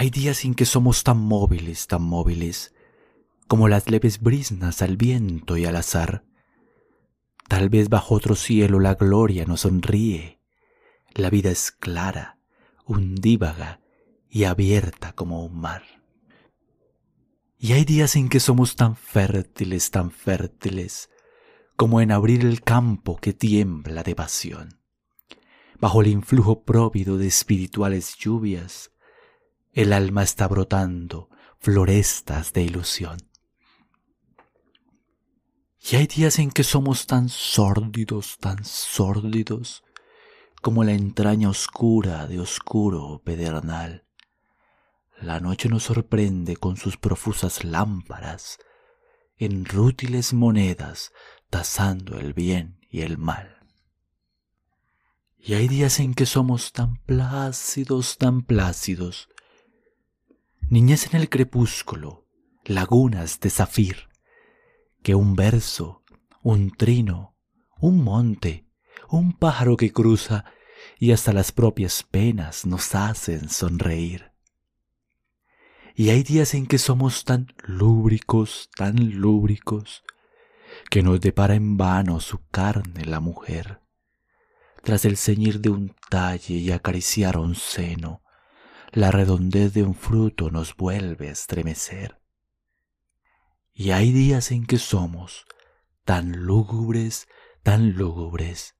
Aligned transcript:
Hay 0.00 0.10
días 0.10 0.44
en 0.44 0.54
que 0.54 0.64
somos 0.64 1.02
tan 1.02 1.18
móviles, 1.18 1.88
tan 1.88 2.02
móviles, 2.02 2.72
como 3.48 3.66
las 3.66 3.90
leves 3.90 4.20
brisnas 4.20 4.80
al 4.80 4.96
viento 4.96 5.56
y 5.56 5.64
al 5.64 5.74
azar. 5.74 6.24
Tal 7.48 7.68
vez 7.68 7.88
bajo 7.88 8.14
otro 8.14 8.36
cielo 8.36 8.78
la 8.78 8.94
gloria 8.94 9.44
nos 9.44 9.62
sonríe. 9.62 10.40
La 11.14 11.30
vida 11.30 11.50
es 11.50 11.72
clara, 11.72 12.38
undívaga 12.86 13.80
y 14.30 14.44
abierta 14.44 15.14
como 15.14 15.44
un 15.44 15.58
mar. 15.58 15.82
Y 17.58 17.72
hay 17.72 17.84
días 17.84 18.14
en 18.14 18.28
que 18.28 18.38
somos 18.38 18.76
tan 18.76 18.94
fértiles, 18.94 19.90
tan 19.90 20.12
fértiles, 20.12 21.10
como 21.74 22.00
en 22.00 22.12
abrir 22.12 22.46
el 22.46 22.62
campo 22.62 23.16
que 23.16 23.32
tiembla 23.32 24.04
de 24.04 24.14
pasión. 24.14 24.78
Bajo 25.80 26.02
el 26.02 26.06
influjo 26.06 26.62
próvido 26.62 27.18
de 27.18 27.26
espirituales 27.26 28.16
lluvias, 28.16 28.92
el 29.78 29.92
alma 29.92 30.24
está 30.24 30.48
brotando 30.48 31.30
florestas 31.60 32.52
de 32.52 32.62
ilusión. 32.62 33.16
Y 35.80 35.94
hay 35.94 36.08
días 36.08 36.40
en 36.40 36.50
que 36.50 36.64
somos 36.64 37.06
tan 37.06 37.28
sórdidos, 37.28 38.38
tan 38.40 38.64
sórdidos, 38.64 39.84
como 40.62 40.82
la 40.82 40.94
entraña 40.94 41.48
oscura 41.48 42.26
de 42.26 42.40
oscuro 42.40 43.22
pedernal. 43.24 44.04
La 45.20 45.38
noche 45.38 45.68
nos 45.68 45.84
sorprende 45.84 46.56
con 46.56 46.76
sus 46.76 46.96
profusas 46.96 47.62
lámparas, 47.62 48.58
en 49.36 49.64
rútiles 49.64 50.32
monedas, 50.32 51.12
tasando 51.50 52.18
el 52.18 52.32
bien 52.34 52.80
y 52.90 53.02
el 53.02 53.16
mal. 53.16 53.64
Y 55.38 55.54
hay 55.54 55.68
días 55.68 56.00
en 56.00 56.14
que 56.14 56.26
somos 56.26 56.72
tan 56.72 56.96
plácidos, 56.96 58.18
tan 58.18 58.42
plácidos, 58.42 59.28
niñez 60.70 61.06
en 61.06 61.20
el 61.20 61.28
crepúsculo, 61.30 62.26
lagunas 62.64 63.40
de 63.40 63.48
zafir, 63.48 64.08
que 65.02 65.14
un 65.14 65.34
verso, 65.34 66.04
un 66.42 66.70
trino, 66.70 67.36
un 67.80 68.02
monte, 68.02 68.66
un 69.08 69.32
pájaro 69.32 69.76
que 69.76 69.92
cruza 69.92 70.44
y 70.98 71.12
hasta 71.12 71.32
las 71.32 71.52
propias 71.52 72.02
penas 72.02 72.66
nos 72.66 72.94
hacen 72.94 73.48
sonreír. 73.48 74.32
Y 75.94 76.10
hay 76.10 76.22
días 76.22 76.54
en 76.54 76.66
que 76.66 76.78
somos 76.78 77.24
tan 77.24 77.48
lúbricos, 77.64 78.68
tan 78.76 79.18
lúbricos, 79.18 80.04
que 80.90 81.02
nos 81.02 81.20
depara 81.20 81.54
en 81.54 81.76
vano 81.78 82.20
su 82.20 82.46
carne 82.50 83.06
la 83.06 83.20
mujer. 83.20 83.80
Tras 84.82 85.06
el 85.06 85.16
ceñir 85.16 85.60
de 85.60 85.70
un 85.70 85.96
talle 86.10 86.54
y 86.54 86.70
acariciar 86.70 87.38
un 87.38 87.54
seno, 87.54 88.22
la 88.92 89.10
redondez 89.10 89.74
de 89.74 89.82
un 89.82 89.94
fruto 89.94 90.50
nos 90.50 90.74
vuelve 90.76 91.28
a 91.28 91.32
estremecer. 91.32 92.20
Y 93.72 93.90
hay 93.90 94.12
días 94.12 94.50
en 94.50 94.66
que 94.66 94.78
somos 94.78 95.46
tan 96.04 96.44
lúgubres, 96.44 97.28
tan 97.62 97.92
lúgubres, 97.92 98.74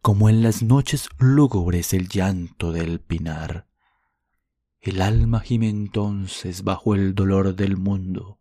como 0.00 0.28
en 0.28 0.42
las 0.42 0.62
noches 0.62 1.08
lúgubres 1.18 1.92
el 1.92 2.08
llanto 2.08 2.72
del 2.72 3.00
pinar. 3.00 3.68
El 4.80 5.02
alma 5.02 5.40
gime 5.40 5.68
entonces 5.68 6.64
bajo 6.64 6.94
el 6.94 7.14
dolor 7.14 7.54
del 7.54 7.76
mundo, 7.76 8.38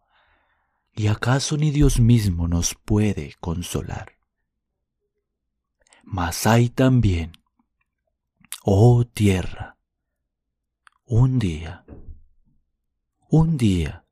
y 0.96 1.08
acaso 1.08 1.58
ni 1.58 1.72
Dios 1.72 2.00
mismo 2.00 2.48
nos 2.48 2.74
puede 2.74 3.36
consolar. 3.40 4.14
Mas 6.04 6.48
hay 6.48 6.70
también, 6.70 7.34
oh 8.64 9.06
tierra, 9.06 9.77
un 11.10 11.40
día, 11.40 11.86
un 13.30 13.56
día, 13.56 14.06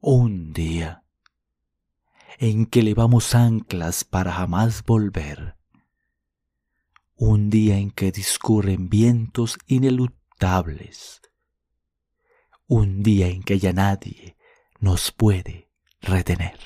un 0.00 0.54
día, 0.54 1.04
en 2.38 2.64
que 2.64 2.82
levamos 2.82 3.34
anclas 3.34 4.04
para 4.04 4.32
jamás 4.32 4.82
volver, 4.82 5.58
un 7.16 7.50
día 7.50 7.76
en 7.76 7.90
que 7.90 8.12
discurren 8.12 8.88
vientos 8.88 9.58
ineluctables, 9.66 11.20
un 12.66 13.02
día 13.02 13.28
en 13.28 13.42
que 13.42 13.58
ya 13.58 13.74
nadie 13.74 14.38
nos 14.78 15.12
puede 15.12 15.68
retener. 16.00 16.58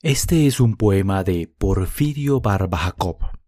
Este 0.00 0.46
es 0.46 0.60
un 0.60 0.76
poema 0.76 1.24
de 1.24 1.46
Porfirio 1.46 2.40
Jacob. 2.42 3.39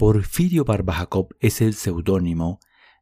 Porfirio 0.00 0.64
Jacob 0.64 1.36
es 1.40 1.60
el 1.60 1.74
seudónimo 1.74 2.58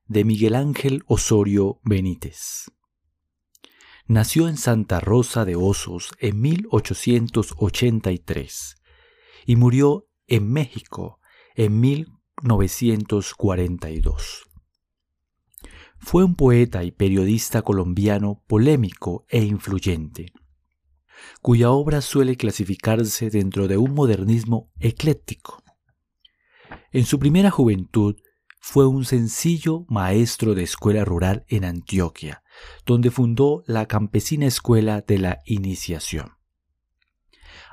de 0.08 0.24
Miguel 0.24 0.56
Ángel 0.56 1.04
Osorio 1.06 1.78
Benítez. 1.84 2.72
Nació 4.08 4.48
en 4.48 4.56
Santa 4.56 4.98
Rosa 4.98 5.44
de 5.44 5.54
Osos 5.54 6.10
en 6.18 6.40
1883 6.40 8.82
y 9.46 9.54
murió 9.54 10.08
en 10.26 10.50
México 10.50 11.20
en 11.54 11.78
1942. 11.78 14.50
Fue 16.00 16.24
un 16.24 16.34
poeta 16.34 16.82
y 16.82 16.90
periodista 16.90 17.62
colombiano 17.62 18.42
polémico 18.48 19.24
e 19.28 19.44
influyente, 19.44 20.32
cuya 21.42 21.70
obra 21.70 22.00
suele 22.00 22.36
clasificarse 22.36 23.30
dentro 23.30 23.68
de 23.68 23.76
un 23.76 23.94
modernismo 23.94 24.72
ecléctico. 24.80 25.62
En 26.90 27.04
su 27.04 27.18
primera 27.18 27.50
juventud 27.50 28.16
fue 28.60 28.86
un 28.86 29.04
sencillo 29.04 29.84
maestro 29.88 30.54
de 30.54 30.62
escuela 30.62 31.04
rural 31.04 31.44
en 31.48 31.64
Antioquia, 31.64 32.42
donde 32.86 33.10
fundó 33.10 33.62
la 33.66 33.86
campesina 33.86 34.46
escuela 34.46 35.02
de 35.02 35.18
la 35.18 35.40
iniciación. 35.44 36.38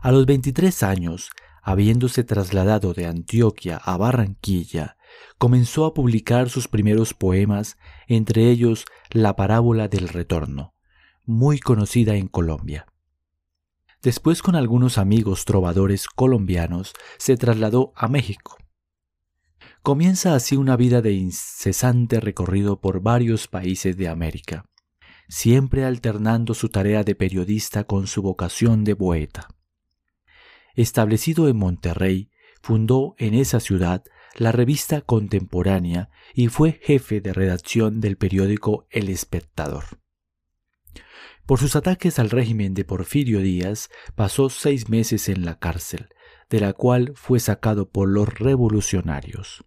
A 0.02 0.12
los 0.12 0.26
23 0.26 0.84
años, 0.84 1.30
habiéndose 1.64 2.26
trasladado 2.26 2.94
de 2.94 3.08
Antioquia 3.08 3.78
a 3.78 3.96
Barranquilla, 3.96 4.98
comenzó 5.38 5.86
a 5.86 5.94
publicar 5.94 6.50
sus 6.50 6.68
primeros 6.68 7.14
poemas, 7.14 7.78
entre 8.08 8.52
ellos 8.52 8.86
La 9.12 9.38
parábola 9.38 9.88
del 9.88 10.10
retorno, 10.10 10.74
muy 11.24 11.60
conocida 11.60 12.16
en 12.16 12.28
Colombia. 12.28 12.86
Después 14.04 14.42
con 14.42 14.56
algunos 14.56 14.98
amigos 14.98 15.46
trovadores 15.46 16.08
colombianos 16.08 16.94
se 17.18 17.38
trasladó 17.38 17.94
a 17.96 18.10
México. 18.10 18.58
Comienza 19.86 20.34
así 20.34 20.56
una 20.56 20.78
vida 20.78 21.04
de 21.04 21.14
incesante 21.14 22.20
recorrido 22.20 22.82
por 22.82 23.02
varios 23.02 23.48
países 23.48 23.96
de 23.96 24.08
América, 24.08 24.66
siempre 25.28 25.86
alternando 25.86 26.56
su 26.56 26.70
tarea 26.70 27.04
de 27.04 27.14
periodista 27.14 27.84
con 27.84 28.08
su 28.08 28.24
vocación 28.24 28.84
de 28.84 28.96
poeta. 28.96 29.48
Establecido 30.74 31.48
en 31.50 31.58
Monterrey, 31.58 32.32
fundó 32.64 33.14
en 33.20 33.36
esa 33.36 33.60
ciudad 33.60 34.04
la 34.36 34.52
revista 34.52 35.02
contemporánea 35.02 36.10
y 36.34 36.48
fue 36.48 36.80
jefe 36.82 37.22
de 37.22 37.34
redacción 37.34 38.02
del 38.02 38.18
periódico 38.18 38.88
El 38.90 39.08
Espectador. 39.08 39.84
Por 41.46 41.60
sus 41.60 41.76
ataques 41.76 42.18
al 42.18 42.32
régimen 42.32 42.74
de 42.74 42.86
Porfirio 42.86 43.40
Díaz 43.40 43.90
pasó 44.16 44.50
seis 44.50 44.90
meses 44.90 45.30
en 45.30 45.46
la 45.46 45.60
cárcel, 45.60 46.10
de 46.50 46.60
la 46.60 46.74
cual 46.74 47.12
fue 47.14 47.40
sacado 47.40 47.88
por 47.92 48.10
los 48.10 48.34
revolucionarios. 48.40 49.64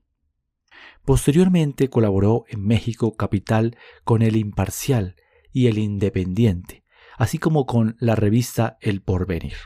Posteriormente 1.08 1.88
colaboró 1.88 2.44
en 2.48 2.66
México 2.66 3.16
capital 3.16 3.78
con 4.04 4.20
El 4.20 4.36
Imparcial 4.36 5.16
y 5.54 5.68
El 5.68 5.78
Independiente, 5.78 6.84
así 7.16 7.38
como 7.38 7.64
con 7.64 7.96
la 7.98 8.14
revista 8.14 8.76
El 8.82 9.00
Porvenir. 9.00 9.56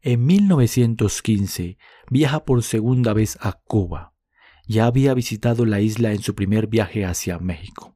En 0.00 0.26
1915 0.26 1.78
viaja 2.10 2.44
por 2.44 2.64
segunda 2.64 3.12
vez 3.12 3.38
a 3.40 3.52
Cuba. 3.52 4.12
Ya 4.66 4.86
había 4.86 5.14
visitado 5.14 5.66
la 5.66 5.80
isla 5.80 6.10
en 6.10 6.20
su 6.20 6.34
primer 6.34 6.66
viaje 6.66 7.04
hacia 7.04 7.38
México, 7.38 7.94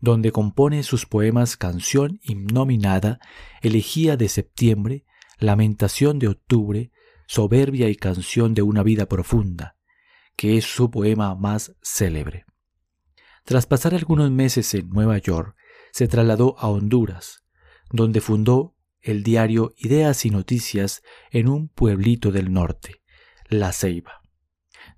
donde 0.00 0.32
compone 0.32 0.82
sus 0.82 1.06
poemas 1.06 1.56
Canción 1.56 2.20
Innominada, 2.22 3.20
Elegía 3.62 4.18
de 4.18 4.28
Septiembre, 4.28 5.06
Lamentación 5.38 6.18
de 6.18 6.28
Octubre, 6.28 6.92
Soberbia 7.26 7.88
y 7.88 7.96
Canción 7.96 8.52
de 8.52 8.60
una 8.60 8.82
Vida 8.82 9.06
Profunda, 9.06 9.77
que 10.38 10.56
es 10.56 10.64
su 10.64 10.88
poema 10.88 11.34
más 11.34 11.74
célebre. 11.82 12.46
Tras 13.42 13.66
pasar 13.66 13.92
algunos 13.92 14.30
meses 14.30 14.72
en 14.72 14.88
Nueva 14.88 15.18
York, 15.18 15.56
se 15.90 16.06
trasladó 16.06 16.54
a 16.60 16.68
Honduras, 16.68 17.42
donde 17.90 18.20
fundó 18.20 18.76
el 19.00 19.24
diario 19.24 19.74
Ideas 19.76 20.24
y 20.24 20.30
Noticias 20.30 21.02
en 21.32 21.48
un 21.48 21.68
pueblito 21.68 22.30
del 22.30 22.52
norte, 22.52 23.02
La 23.48 23.72
Ceiba. 23.72 24.20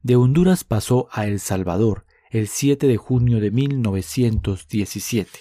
De 0.03 0.15
Honduras 0.15 0.63
pasó 0.63 1.09
a 1.11 1.27
El 1.27 1.41
Salvador 1.41 2.05
el 2.29 2.47
7 2.47 2.87
de 2.87 2.99
junio 2.99 3.41
de 3.41 3.51
1917, 3.51 5.41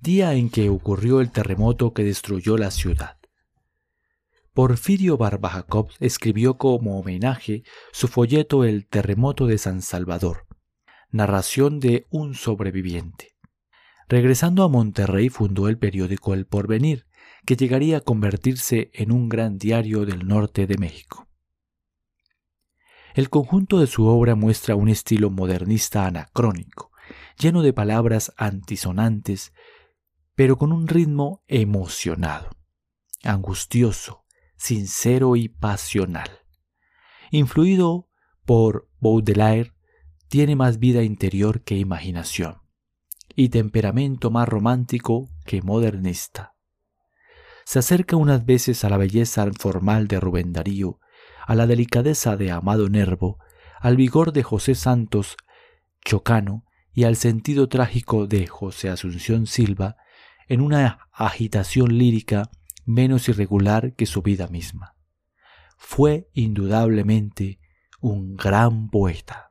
día 0.00 0.34
en 0.34 0.50
que 0.50 0.68
ocurrió 0.68 1.20
el 1.20 1.30
terremoto 1.30 1.94
que 1.94 2.02
destruyó 2.02 2.58
la 2.58 2.72
ciudad. 2.72 3.15
Porfirio 4.56 5.18
Barbajacob 5.18 5.90
escribió 6.00 6.56
como 6.56 6.98
homenaje 6.98 7.62
su 7.92 8.08
folleto 8.08 8.64
El 8.64 8.86
terremoto 8.86 9.46
de 9.46 9.58
San 9.58 9.82
Salvador, 9.82 10.46
narración 11.10 11.78
de 11.78 12.06
un 12.08 12.32
sobreviviente. 12.32 13.36
Regresando 14.08 14.64
a 14.64 14.70
Monterrey 14.70 15.28
fundó 15.28 15.68
el 15.68 15.76
periódico 15.76 16.32
El 16.32 16.46
Porvenir, 16.46 17.06
que 17.44 17.54
llegaría 17.54 17.98
a 17.98 18.00
convertirse 18.00 18.90
en 18.94 19.12
un 19.12 19.28
gran 19.28 19.58
diario 19.58 20.06
del 20.06 20.26
norte 20.26 20.66
de 20.66 20.78
México. 20.78 21.28
El 23.14 23.28
conjunto 23.28 23.78
de 23.78 23.86
su 23.86 24.06
obra 24.06 24.36
muestra 24.36 24.74
un 24.74 24.88
estilo 24.88 25.28
modernista 25.28 26.06
anacrónico, 26.06 26.92
lleno 27.38 27.60
de 27.60 27.74
palabras 27.74 28.32
antisonantes, 28.38 29.52
pero 30.34 30.56
con 30.56 30.72
un 30.72 30.88
ritmo 30.88 31.44
emocionado, 31.46 32.48
angustioso, 33.22 34.22
sincero 34.56 35.36
y 35.36 35.48
pasional. 35.48 36.30
Influido 37.30 38.08
por 38.44 38.88
Baudelaire, 39.00 39.72
tiene 40.28 40.56
más 40.56 40.78
vida 40.78 41.02
interior 41.02 41.62
que 41.62 41.76
imaginación 41.76 42.58
y 43.34 43.50
temperamento 43.50 44.30
más 44.30 44.48
romántico 44.48 45.28
que 45.44 45.62
modernista. 45.62 46.54
Se 47.64 47.80
acerca 47.80 48.16
unas 48.16 48.44
veces 48.46 48.84
a 48.84 48.88
la 48.88 48.96
belleza 48.96 49.46
formal 49.58 50.08
de 50.08 50.20
Rubén 50.20 50.52
Darío, 50.52 51.00
a 51.46 51.54
la 51.54 51.66
delicadeza 51.66 52.36
de 52.36 52.50
Amado 52.50 52.88
Nervo, 52.88 53.38
al 53.80 53.96
vigor 53.96 54.32
de 54.32 54.42
José 54.42 54.74
Santos 54.74 55.36
Chocano 56.04 56.64
y 56.92 57.04
al 57.04 57.16
sentido 57.16 57.68
trágico 57.68 58.26
de 58.26 58.46
José 58.46 58.88
Asunción 58.88 59.46
Silva 59.46 59.96
en 60.48 60.60
una 60.60 61.08
agitación 61.12 61.98
lírica 61.98 62.50
menos 62.86 63.28
irregular 63.28 63.94
que 63.94 64.06
su 64.06 64.22
vida 64.22 64.46
misma. 64.46 64.96
Fue 65.76 66.30
indudablemente 66.32 67.60
un 68.00 68.36
gran 68.36 68.88
poeta. 68.88 69.48